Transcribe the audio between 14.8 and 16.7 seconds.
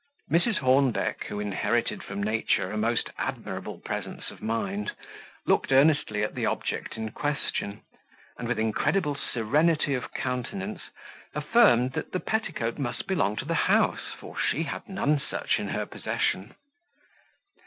none such in her possession.